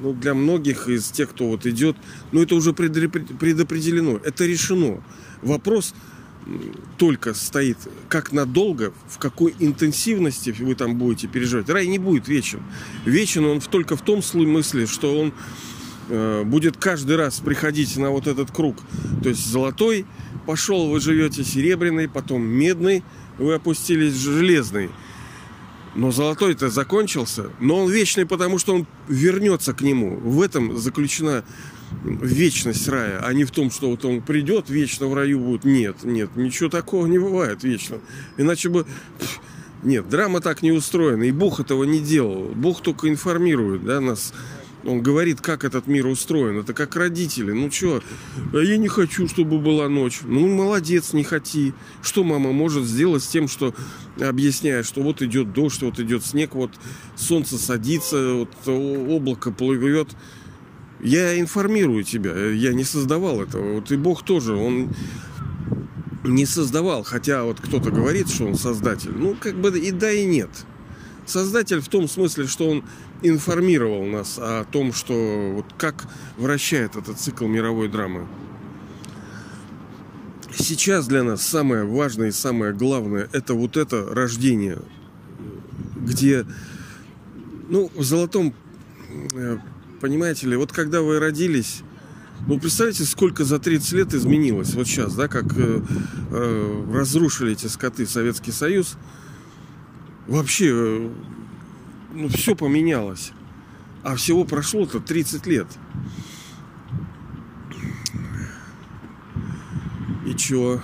ну, 0.00 0.12
для 0.12 0.32
многих 0.32 0.88
из 0.88 1.10
тех, 1.10 1.30
кто 1.30 1.48
вот 1.48 1.66
идет, 1.66 1.96
ну, 2.30 2.40
это 2.40 2.54
уже 2.54 2.72
предопределено, 2.72 4.20
это 4.22 4.46
решено. 4.46 5.02
Вопрос 5.42 5.92
только 6.98 7.34
стоит, 7.34 7.78
как 8.08 8.30
надолго, 8.30 8.92
в 9.08 9.18
какой 9.18 9.56
интенсивности 9.58 10.54
вы 10.56 10.76
там 10.76 10.96
будете 10.96 11.26
переживать. 11.26 11.68
Рай 11.68 11.88
не 11.88 11.98
будет 11.98 12.28
вечен. 12.28 12.62
Вечен 13.04 13.44
он 13.44 13.60
только 13.60 13.96
в 13.96 14.02
том 14.02 14.22
смысле, 14.22 14.86
что 14.86 15.18
он 15.18 15.32
э, 16.08 16.44
будет 16.44 16.76
каждый 16.76 17.16
раз 17.16 17.40
приходить 17.40 17.96
на 17.96 18.10
вот 18.10 18.28
этот 18.28 18.52
круг. 18.52 18.76
То 19.24 19.30
есть 19.30 19.44
золотой 19.44 20.06
пошел, 20.46 20.88
вы 20.88 21.00
живете 21.00 21.42
серебряный, 21.42 22.08
потом 22.08 22.42
медный, 22.42 23.02
вы 23.40 23.54
опустились 23.54 24.14
в 24.14 24.20
железный. 24.20 24.90
Но 25.94 26.12
золотой-то 26.12 26.70
закончился. 26.70 27.50
Но 27.58 27.78
он 27.84 27.90
вечный, 27.90 28.24
потому 28.24 28.58
что 28.58 28.74
он 28.74 28.86
вернется 29.08 29.72
к 29.72 29.80
нему. 29.80 30.16
В 30.16 30.40
этом 30.40 30.78
заключена 30.78 31.44
вечность 32.04 32.88
рая, 32.88 33.20
а 33.24 33.32
не 33.32 33.44
в 33.44 33.50
том, 33.50 33.70
что 33.70 33.90
вот 33.90 34.04
он 34.04 34.22
придет, 34.22 34.70
вечно 34.70 35.08
в 35.08 35.14
раю 35.14 35.40
будет. 35.40 35.64
Нет, 35.64 36.04
нет, 36.04 36.36
ничего 36.36 36.68
такого 36.68 37.06
не 37.06 37.18
бывает 37.18 37.64
вечно. 37.64 37.98
Иначе 38.36 38.68
бы... 38.68 38.86
Нет, 39.82 40.08
драма 40.10 40.40
так 40.40 40.62
не 40.62 40.72
устроена, 40.72 41.24
и 41.24 41.32
Бог 41.32 41.58
этого 41.58 41.84
не 41.84 42.00
делал. 42.00 42.52
Бог 42.54 42.82
только 42.82 43.08
информирует 43.08 43.82
да, 43.82 44.00
нас 44.00 44.34
он 44.84 45.02
говорит, 45.02 45.40
как 45.40 45.64
этот 45.64 45.86
мир 45.86 46.06
устроен. 46.06 46.58
Это 46.58 46.72
как 46.72 46.96
родители. 46.96 47.52
Ну 47.52 47.70
что, 47.70 48.02
а 48.52 48.58
я 48.58 48.76
не 48.76 48.88
хочу, 48.88 49.28
чтобы 49.28 49.58
была 49.58 49.88
ночь. 49.88 50.20
Ну, 50.22 50.48
молодец, 50.48 51.12
не 51.12 51.24
хоти. 51.24 51.74
Что 52.02 52.24
мама 52.24 52.52
может 52.52 52.84
сделать 52.84 53.22
с 53.22 53.28
тем, 53.28 53.48
что 53.48 53.74
объясняет, 54.20 54.86
что 54.86 55.02
вот 55.02 55.22
идет 55.22 55.52
дождь, 55.52 55.82
вот 55.82 55.98
идет 56.00 56.24
снег, 56.24 56.54
вот 56.54 56.72
солнце 57.16 57.58
садится, 57.58 58.34
вот 58.34 58.68
облако 58.68 59.50
плывет. 59.50 60.08
Я 61.02 61.38
информирую 61.38 62.04
тебя. 62.04 62.34
Я 62.50 62.72
не 62.72 62.84
создавал 62.84 63.42
этого. 63.42 63.74
Вот 63.74 63.90
и 63.90 63.96
Бог 63.96 64.22
тоже. 64.22 64.54
Он 64.54 64.94
не 66.24 66.46
создавал. 66.46 67.02
Хотя 67.02 67.44
вот 67.44 67.60
кто-то 67.60 67.90
говорит, 67.90 68.28
что 68.28 68.46
он 68.46 68.54
создатель. 68.54 69.12
Ну, 69.14 69.36
как 69.38 69.56
бы 69.56 69.78
и 69.78 69.90
да, 69.90 70.10
и 70.10 70.24
нет. 70.24 70.50
Создатель 71.26 71.80
в 71.80 71.88
том 71.88 72.08
смысле, 72.08 72.46
что 72.46 72.68
он 72.68 72.84
информировал 73.22 74.04
нас 74.04 74.38
о 74.38 74.64
том, 74.64 74.92
что 74.92 75.52
вот 75.54 75.66
как 75.78 76.06
вращает 76.36 76.96
этот 76.96 77.18
цикл 77.18 77.46
мировой 77.46 77.88
драмы. 77.88 78.26
Сейчас 80.52 81.06
для 81.06 81.22
нас 81.22 81.42
самое 81.42 81.84
важное 81.84 82.28
и 82.28 82.32
самое 82.32 82.72
главное 82.72 83.28
это 83.32 83.54
вот 83.54 83.76
это 83.76 84.04
рождение, 84.04 84.78
где, 85.96 86.44
ну, 87.68 87.90
в 87.94 88.02
золотом, 88.02 88.52
э, 89.32 89.58
понимаете 90.00 90.48
ли, 90.48 90.56
вот 90.56 90.72
когда 90.72 91.02
вы 91.02 91.20
родились, 91.20 91.82
ну, 92.46 92.58
представляете, 92.58 93.04
сколько 93.04 93.44
за 93.44 93.58
30 93.58 93.92
лет 93.92 94.14
изменилось 94.14 94.74
вот 94.74 94.86
сейчас, 94.86 95.14
да, 95.14 95.28
как 95.28 95.44
э, 95.56 95.82
э, 96.30 96.84
разрушили 96.92 97.52
эти 97.52 97.66
скоты 97.66 98.06
Советский 98.06 98.52
Союз. 98.52 98.96
Вообще, 100.26 100.70
э, 100.72 101.10
ну, 102.12 102.28
все 102.28 102.54
поменялось. 102.54 103.32
А 104.02 104.16
всего 104.16 104.44
прошло-то 104.44 105.00
30 105.00 105.46
лет. 105.46 105.66
И 110.26 110.34
чё? 110.34 110.80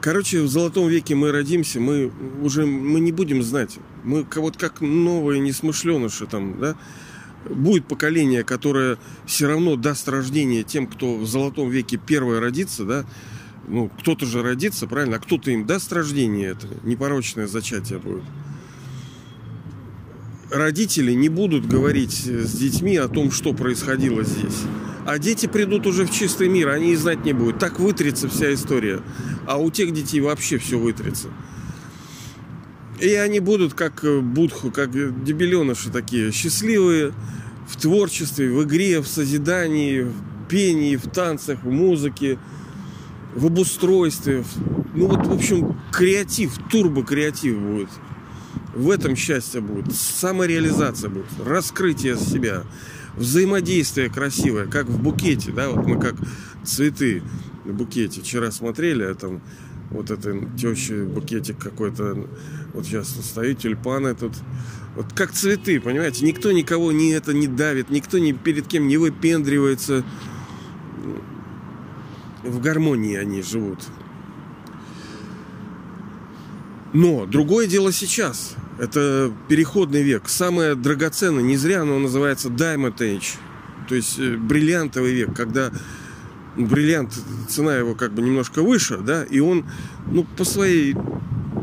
Короче, 0.00 0.42
в 0.42 0.48
золотом 0.48 0.88
веке 0.88 1.14
мы 1.14 1.32
родимся, 1.32 1.80
мы 1.80 2.12
уже 2.42 2.66
мы 2.66 3.00
не 3.00 3.10
будем 3.10 3.42
знать. 3.42 3.78
Мы 4.02 4.26
вот 4.36 4.56
как 4.58 4.82
новые 4.82 5.40
несмышленыши 5.40 6.26
там, 6.26 6.58
да, 6.60 6.76
будет 7.48 7.86
поколение, 7.86 8.44
которое 8.44 8.98
все 9.24 9.46
равно 9.46 9.76
даст 9.76 10.08
рождение 10.08 10.62
тем, 10.62 10.86
кто 10.86 11.16
в 11.16 11.26
золотом 11.26 11.70
веке 11.70 11.96
первое 11.96 12.38
родится, 12.38 12.84
да, 12.84 13.06
ну, 13.66 13.90
кто-то 14.00 14.26
же 14.26 14.42
родится, 14.42 14.86
правильно, 14.86 15.16
а 15.16 15.20
кто-то 15.20 15.50
им 15.50 15.64
даст 15.64 15.90
рождение, 15.90 16.50
это 16.50 16.68
непорочное 16.82 17.46
зачатие 17.46 17.98
будет. 17.98 18.24
Родители 20.54 21.10
не 21.14 21.28
будут 21.28 21.66
говорить 21.66 22.12
с 22.12 22.52
детьми 22.52 22.96
о 22.96 23.08
том, 23.08 23.32
что 23.32 23.52
происходило 23.54 24.22
здесь. 24.22 24.62
А 25.04 25.18
дети 25.18 25.46
придут 25.46 25.84
уже 25.84 26.06
в 26.06 26.12
чистый 26.12 26.48
мир, 26.48 26.68
они 26.68 26.92
и 26.92 26.94
знать 26.94 27.24
не 27.24 27.32
будут. 27.32 27.58
Так 27.58 27.80
вытрется 27.80 28.28
вся 28.28 28.54
история. 28.54 29.00
А 29.48 29.58
у 29.58 29.72
тех 29.72 29.92
детей 29.92 30.20
вообще 30.20 30.58
все 30.58 30.78
вытрется. 30.78 31.26
И 33.00 33.12
они 33.14 33.40
будут 33.40 33.74
как 33.74 34.04
э, 34.04 34.20
будху, 34.20 34.70
как 34.70 34.92
дебеленыши 35.24 35.90
такие, 35.90 36.30
счастливые 36.30 37.12
в 37.66 37.76
творчестве, 37.76 38.48
в 38.52 38.62
игре, 38.62 39.00
в 39.00 39.08
созидании, 39.08 40.02
в 40.02 40.14
пении, 40.48 40.94
в 40.94 41.10
танцах, 41.10 41.64
в 41.64 41.70
музыке, 41.72 42.38
в 43.34 43.46
обустройстве. 43.46 44.44
Ну 44.94 45.08
вот, 45.08 45.26
в 45.26 45.32
общем, 45.32 45.76
креатив, 45.90 46.56
турбо-креатив 46.70 47.58
будет. 47.58 47.88
В 48.74 48.90
этом 48.90 49.14
счастье 49.14 49.60
будет, 49.60 49.94
самореализация 49.94 51.08
будет, 51.08 51.26
раскрытие 51.44 52.16
себя, 52.16 52.64
взаимодействие 53.16 54.10
красивое, 54.10 54.66
как 54.66 54.86
в 54.86 55.00
букете, 55.00 55.52
да, 55.52 55.70
вот 55.70 55.86
мы 55.86 56.00
как 56.00 56.16
цветы 56.64 57.22
в 57.64 57.72
букете 57.72 58.20
вчера 58.20 58.50
смотрели, 58.50 59.04
а 59.04 59.14
там 59.14 59.40
вот 59.90 60.10
это 60.10 60.36
теща 60.58 61.04
букетик 61.04 61.58
какой-то. 61.58 62.28
Вот 62.72 62.84
сейчас 62.84 63.08
стою, 63.08 63.54
тюльпаны 63.54 64.14
тут. 64.14 64.32
Вот 64.96 65.12
как 65.12 65.32
цветы, 65.32 65.80
понимаете? 65.80 66.24
Никто 66.24 66.52
никого 66.52 66.92
не 66.92 67.10
это 67.10 67.32
не 67.32 67.46
давит, 67.46 67.90
никто 67.90 68.18
ни 68.18 68.32
перед 68.32 68.66
кем 68.66 68.88
не 68.88 68.96
выпендривается. 68.96 70.04
В 72.42 72.60
гармонии 72.60 73.16
они 73.16 73.42
живут. 73.42 73.80
Но 76.92 77.26
другое 77.26 77.66
дело 77.66 77.92
сейчас. 77.92 78.56
Это 78.78 79.32
переходный 79.48 80.02
век. 80.02 80.28
Самое 80.28 80.74
драгоценное, 80.74 81.42
не 81.42 81.56
зря 81.56 81.82
оно 81.82 81.98
называется 81.98 82.48
Diamond 82.48 82.96
Age. 82.98 83.36
То 83.88 83.94
есть 83.94 84.18
э, 84.18 84.36
бриллиантовый 84.36 85.12
век, 85.12 85.34
когда 85.34 85.70
бриллиант, 86.56 87.12
цена 87.48 87.76
его 87.76 87.94
как 87.94 88.12
бы 88.12 88.22
немножко 88.22 88.62
выше, 88.62 88.98
да, 88.98 89.24
и 89.24 89.40
он, 89.40 89.64
ну, 90.10 90.24
по 90.36 90.44
своей 90.44 90.96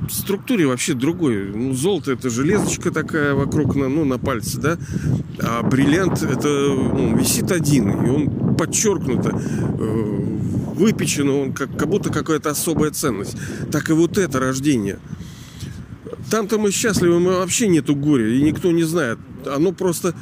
структуре 0.09 0.67
вообще 0.67 0.93
другой. 0.93 1.51
Ну, 1.53 1.73
золото 1.73 2.11
это 2.11 2.29
железочка 2.29 2.91
такая 2.91 3.33
вокруг 3.33 3.75
на, 3.75 3.87
ну, 3.87 4.05
на 4.05 4.17
пальце, 4.17 4.59
да, 4.59 4.77
а 5.39 5.63
бриллиант 5.63 6.23
это 6.23 6.47
ну, 6.47 7.17
висит 7.17 7.51
один, 7.51 7.89
и 8.05 8.09
он 8.09 8.55
подчеркнуто 8.55 9.31
э, 9.31 10.21
выпечен, 10.75 11.29
он 11.29 11.53
как, 11.53 11.77
как 11.77 11.89
будто 11.89 12.11
какая-то 12.11 12.49
особая 12.49 12.91
ценность. 12.91 13.37
Так 13.71 13.89
и 13.89 13.93
вот 13.93 14.17
это 14.17 14.39
рождение. 14.39 14.99
Там-то 16.31 16.57
мы 16.57 16.71
счастливы, 16.71 17.19
мы 17.19 17.31
вообще 17.33 17.67
нету 17.67 17.93
горя, 17.93 18.33
и 18.33 18.41
никто 18.41 18.71
не 18.71 18.83
знает. 18.83 19.19
Оно 19.45 19.73
просто 19.73 20.15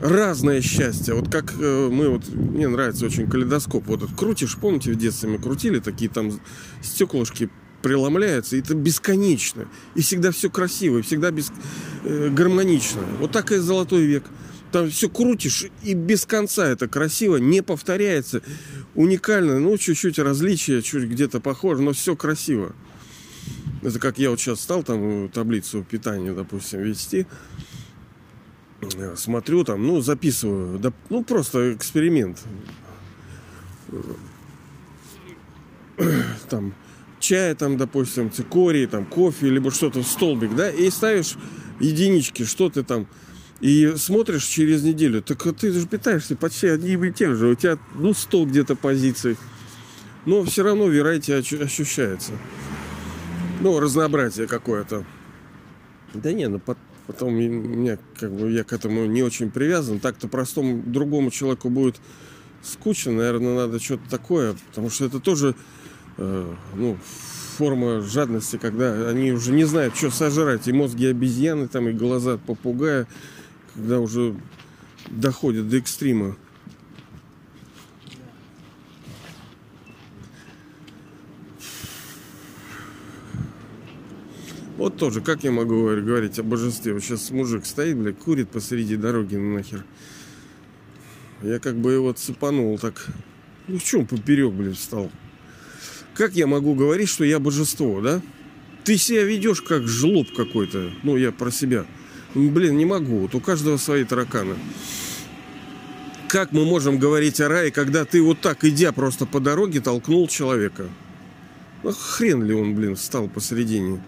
разное 0.00 0.60
счастье. 0.60 1.14
Вот 1.14 1.30
как 1.30 1.54
э, 1.56 1.88
мы 1.88 2.08
вот, 2.08 2.28
мне 2.28 2.66
нравится 2.66 3.06
очень 3.06 3.30
калейдоскоп. 3.30 3.86
Вот 3.86 4.10
крутишь, 4.16 4.56
помните, 4.60 4.90
в 4.90 4.96
детстве 4.96 5.28
мы 5.28 5.38
крутили 5.38 5.78
такие 5.78 6.10
там 6.10 6.32
стеклышки 6.82 7.48
преломляются, 7.80 8.56
и 8.56 8.60
это 8.60 8.74
бесконечно. 8.74 9.68
И 9.94 10.00
всегда 10.00 10.32
все 10.32 10.50
красиво, 10.50 10.98
и 10.98 11.02
всегда 11.02 11.30
без, 11.30 11.52
э, 12.02 12.28
гармонично. 12.28 13.02
Вот 13.20 13.30
так 13.30 13.52
и 13.52 13.58
золотой 13.58 14.04
век. 14.04 14.24
Там 14.72 14.90
все 14.90 15.08
крутишь, 15.08 15.66
и 15.84 15.94
без 15.94 16.26
конца 16.26 16.66
это 16.66 16.88
красиво, 16.88 17.36
не 17.36 17.62
повторяется. 17.62 18.42
Уникально, 18.96 19.60
ну, 19.60 19.78
чуть-чуть 19.78 20.18
различия, 20.18 20.82
чуть 20.82 21.04
где-то 21.04 21.38
похоже, 21.38 21.82
но 21.82 21.92
все 21.92 22.16
красиво. 22.16 22.74
Это 23.86 24.00
как 24.00 24.18
я 24.18 24.30
вот 24.30 24.40
сейчас 24.40 24.62
стал 24.62 24.82
там 24.82 25.28
таблицу 25.28 25.86
питания, 25.88 26.32
допустим, 26.32 26.80
вести. 26.80 27.24
Э, 28.80 29.14
смотрю 29.14 29.62
там, 29.62 29.86
ну, 29.86 30.00
записываю, 30.00 30.80
да, 30.80 30.92
ну, 31.08 31.22
просто 31.22 31.72
эксперимент. 31.72 32.42
Там 36.50 36.74
чай, 37.20 37.54
там, 37.54 37.76
допустим, 37.76 38.32
цикорий, 38.32 38.88
там, 38.88 39.06
кофе, 39.06 39.50
либо 39.50 39.70
что-то 39.70 40.00
в 40.00 40.06
столбик, 40.08 40.56
да, 40.56 40.68
и 40.68 40.90
ставишь 40.90 41.36
единички, 41.78 42.44
что 42.44 42.68
ты 42.68 42.82
там, 42.82 43.06
и 43.60 43.94
смотришь 43.96 44.46
через 44.46 44.82
неделю, 44.82 45.22
так 45.22 45.40
ты 45.56 45.70
же 45.70 45.86
питаешься 45.86 46.34
почти 46.34 46.66
одним 46.66 47.04
и 47.04 47.12
тем 47.12 47.36
же, 47.36 47.46
у 47.46 47.54
тебя, 47.54 47.78
ну, 47.94 48.14
100 48.14 48.46
где-то 48.46 48.74
позиций, 48.74 49.36
но 50.24 50.42
все 50.42 50.64
равно 50.64 50.88
верайте 50.88 51.36
ощущается. 51.36 52.32
Ну, 53.60 53.80
разнообразие 53.80 54.46
какое-то. 54.46 55.04
Да 56.14 56.32
не, 56.32 56.48
ну, 56.48 56.60
Потом 57.06 57.34
меня, 57.34 57.98
как 58.18 58.32
бы, 58.32 58.50
я 58.50 58.64
к 58.64 58.72
этому 58.72 59.06
не 59.06 59.22
очень 59.22 59.50
привязан. 59.50 60.00
Так-то 60.00 60.26
простому 60.26 60.82
другому 60.84 61.30
человеку 61.30 61.70
будет 61.70 61.96
скучно. 62.62 63.12
Наверное, 63.12 63.54
надо 63.54 63.78
что-то 63.78 64.10
такое, 64.10 64.56
потому 64.70 64.90
что 64.90 65.04
это 65.04 65.20
тоже 65.20 65.54
э, 66.16 66.54
ну, 66.74 66.98
форма 67.56 68.00
жадности, 68.00 68.56
когда 68.56 69.08
они 69.08 69.30
уже 69.30 69.52
не 69.52 69.64
знают, 69.64 69.96
что 69.96 70.10
сожрать. 70.10 70.66
И 70.66 70.72
мозги 70.72 71.06
обезьяны, 71.06 71.68
там, 71.68 71.88
и 71.88 71.92
глаза 71.92 72.38
попугая, 72.44 73.06
когда 73.74 74.00
уже 74.00 74.34
доходят 75.08 75.68
до 75.68 75.78
экстрима. 75.78 76.36
Вот 84.86 84.98
тоже, 84.98 85.20
как 85.20 85.42
я 85.42 85.50
могу 85.50 85.82
говорить 86.00 86.38
о 86.38 86.44
божестве? 86.44 86.92
Вот 86.92 87.02
сейчас 87.02 87.32
мужик 87.32 87.66
стоит, 87.66 87.96
блядь, 87.96 88.20
курит 88.20 88.50
посреди 88.50 88.94
дороги 88.94 89.34
нахер. 89.34 89.84
Я 91.42 91.58
как 91.58 91.74
бы 91.74 91.90
его 91.90 92.12
цепанул 92.12 92.78
так. 92.78 93.04
Ну 93.66 93.80
в 93.80 93.82
чем 93.82 94.06
поперек, 94.06 94.52
блядь, 94.52 94.76
встал? 94.76 95.10
Как 96.14 96.36
я 96.36 96.46
могу 96.46 96.76
говорить, 96.76 97.08
что 97.08 97.24
я 97.24 97.40
божество, 97.40 98.00
да? 98.00 98.22
Ты 98.84 98.96
себя 98.96 99.24
ведешь 99.24 99.60
как 99.60 99.88
жлоб 99.88 100.28
какой-то. 100.36 100.92
Ну, 101.02 101.16
я 101.16 101.32
про 101.32 101.50
себя. 101.50 101.84
Блин, 102.36 102.76
не 102.76 102.84
могу. 102.84 103.18
Вот 103.18 103.34
у 103.34 103.40
каждого 103.40 103.78
свои 103.78 104.04
тараканы. 104.04 104.54
Как 106.28 106.52
мы 106.52 106.64
можем 106.64 107.00
говорить 107.00 107.40
о 107.40 107.48
рае, 107.48 107.72
когда 107.72 108.04
ты 108.04 108.22
вот 108.22 108.40
так, 108.40 108.62
идя 108.62 108.92
просто 108.92 109.26
по 109.26 109.40
дороге, 109.40 109.80
толкнул 109.80 110.28
человека? 110.28 110.88
Ну, 111.82 111.90
хрен 111.90 112.44
ли 112.44 112.54
он, 112.54 112.76
блин, 112.76 112.94
встал 112.94 113.26
посередине? 113.26 114.00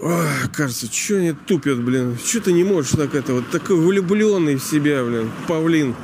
Ой, 0.00 0.26
кажется, 0.52 0.92
что 0.92 1.16
они 1.16 1.32
тупят, 1.32 1.82
блин. 1.82 2.18
Что 2.22 2.40
ты 2.40 2.52
не 2.52 2.64
можешь 2.64 2.92
так 2.92 3.14
это 3.14 3.34
вот 3.34 3.50
такой 3.50 3.76
влюбленный 3.76 4.56
в 4.56 4.62
себя, 4.62 5.04
блин, 5.04 5.30
павлин. 5.48 5.94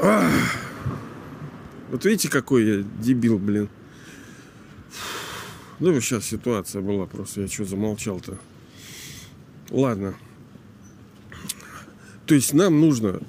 Ах. 0.00 0.32
Вот 1.90 2.04
видите, 2.04 2.28
какой 2.28 2.64
я 2.64 2.84
дебил, 3.00 3.38
блин. 3.38 3.68
Ну, 5.78 6.00
сейчас 6.00 6.24
ситуация 6.24 6.82
была, 6.82 7.06
просто 7.06 7.42
я 7.42 7.48
что 7.48 7.64
замолчал-то. 7.64 8.38
Ладно. 9.70 10.14
То 12.26 12.34
есть 12.34 12.52
нам 12.52 12.80
нужно 12.80 13.20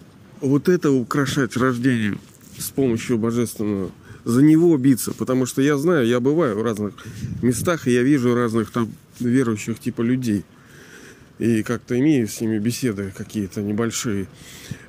вот 0.41 0.67
это 0.67 0.91
украшать 0.91 1.55
рождение 1.57 2.17
с 2.57 2.69
помощью 2.69 3.17
божественного 3.17 3.91
за 4.25 4.41
него 4.41 4.75
биться, 4.77 5.13
потому 5.13 5.45
что 5.45 5.61
я 5.61 5.77
знаю, 5.77 6.07
я 6.07 6.19
бываю 6.19 6.57
в 6.57 6.63
разных 6.63 6.93
местах, 7.41 7.87
и 7.87 7.91
я 7.91 8.03
вижу 8.03 8.35
разных 8.35 8.71
там 8.71 8.91
верующих 9.19 9.79
типа 9.79 10.01
людей. 10.01 10.45
и 11.39 11.63
как-то 11.63 11.97
имею 11.97 12.27
с 12.27 12.41
ними 12.41 12.59
беседы 12.59 13.13
какие-то 13.17 13.61
небольшие. 13.61 14.27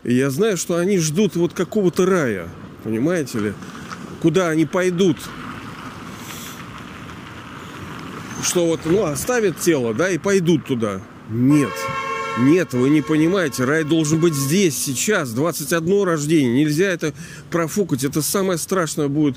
И 0.03 0.15
я 0.15 0.31
знаю, 0.31 0.57
что 0.57 0.77
они 0.77 0.99
ждут 0.99 1.37
вот 1.37 1.53
какого-то 1.53 2.07
рая, 2.07 2.49
понимаете 2.83 3.39
ли, 3.39 3.53
куда 4.21 4.49
они 4.49 4.67
пойдут. 4.67 5.17
Что 8.43 8.67
вот, 8.67 8.81
ну, 8.85 9.05
оставят 9.05 9.59
тело, 9.61 9.95
да, 9.95 10.11
и 10.11 10.19
пойдут 10.19 10.67
туда. 10.67 11.01
Нет. 11.29 11.71
Нет, 12.39 12.73
вы 12.73 12.89
не 12.89 13.03
понимаете, 13.03 13.65
рай 13.65 13.85
должен 13.85 14.19
быть 14.19 14.35
здесь, 14.35 14.77
сейчас, 14.77 15.31
21 15.33 16.05
рождение. 16.05 16.65
Нельзя 16.65 16.87
это 16.87 17.13
профукать. 17.51 18.03
Это 18.03 18.23
самое 18.23 18.59
страшное 18.59 19.09
будет 19.09 19.37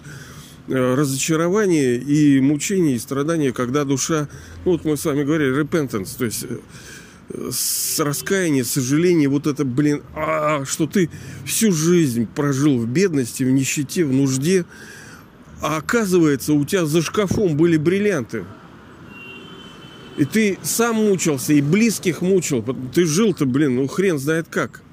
разочарование 0.67 1.97
и 1.97 2.39
мучение, 2.39 2.95
и 2.95 2.99
страдание, 2.99 3.51
когда 3.53 3.83
душа, 3.83 4.29
ну 4.65 4.73
вот 4.73 4.85
мы 4.85 4.97
с 4.97 5.05
вами 5.05 5.23
говорили, 5.23 5.61
repentance, 5.61 6.15
то 6.17 6.25
есть 6.25 6.45
э, 6.47 7.49
с 7.51 7.99
раскаяния, 7.99 8.63
сожаление, 8.63 9.27
вот 9.27 9.47
это, 9.47 9.65
блин, 9.65 10.03
а, 10.15 10.63
что 10.65 10.87
ты 10.87 11.09
всю 11.45 11.71
жизнь 11.71 12.27
прожил 12.27 12.77
в 12.77 12.87
бедности, 12.87 13.43
в 13.43 13.51
нищете, 13.51 14.05
в 14.05 14.13
нужде, 14.13 14.65
а 15.61 15.77
оказывается, 15.77 16.53
у 16.53 16.63
тебя 16.65 16.85
за 16.85 17.01
шкафом 17.01 17.57
были 17.57 17.77
бриллианты. 17.77 18.45
И 20.17 20.25
ты 20.25 20.59
сам 20.61 20.97
мучился, 20.97 21.53
и 21.53 21.61
близких 21.61 22.21
мучил. 22.21 22.63
Ты 22.93 23.05
жил-то, 23.05 23.45
блин, 23.45 23.75
ну 23.77 23.87
хрен 23.87 24.19
знает 24.19 24.47
как. 24.49 24.83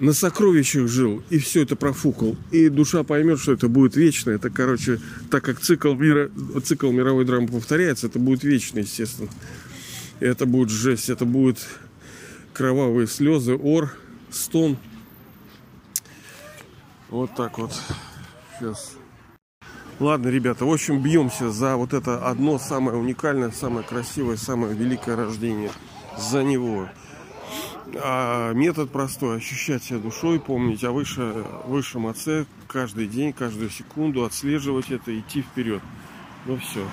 На 0.00 0.12
сокровищах 0.12 0.88
жил, 0.88 1.22
и 1.30 1.38
все 1.38 1.62
это 1.62 1.76
профукал. 1.76 2.36
И 2.50 2.68
душа 2.68 3.04
поймет, 3.04 3.38
что 3.38 3.52
это 3.52 3.68
будет 3.68 3.96
вечно. 3.96 4.30
Это, 4.30 4.50
короче, 4.50 5.00
так 5.30 5.44
как 5.44 5.60
цикл, 5.60 5.94
мира, 5.94 6.30
цикл 6.64 6.90
мировой 6.90 7.24
драмы 7.24 7.48
повторяется, 7.48 8.08
это 8.08 8.18
будет 8.18 8.42
вечно, 8.44 8.80
естественно. 8.80 9.28
Это 10.20 10.46
будет 10.46 10.70
жесть, 10.70 11.10
это 11.10 11.24
будет 11.24 11.58
кровавые 12.52 13.06
слезы, 13.06 13.54
ор, 13.56 13.94
стон. 14.30 14.76
Вот 17.08 17.34
так 17.36 17.58
вот. 17.58 17.72
Сейчас 18.58 18.96
Ладно, 20.00 20.28
ребята, 20.28 20.64
в 20.64 20.72
общем, 20.72 21.00
бьемся 21.00 21.50
за 21.50 21.76
вот 21.76 21.92
это 21.94 22.26
одно 22.26 22.58
самое 22.58 22.98
уникальное, 22.98 23.52
самое 23.52 23.86
красивое, 23.86 24.36
самое 24.36 24.74
великое 24.74 25.14
рождение. 25.14 25.70
За 26.18 26.42
него. 26.42 26.88
А 27.96 28.52
метод 28.52 28.90
простой. 28.90 29.36
Ощущать 29.38 29.82
себя 29.82 29.98
душой, 29.98 30.40
помнить 30.40 30.84
о 30.84 30.92
выше, 30.92 31.44
высшем 31.66 32.06
отце 32.06 32.46
каждый 32.66 33.06
день, 33.06 33.32
каждую 33.32 33.70
секунду, 33.70 34.24
отслеживать 34.24 34.90
это, 34.90 35.18
идти 35.18 35.42
вперед. 35.42 35.82
Ну 36.46 36.56
все. 36.58 36.84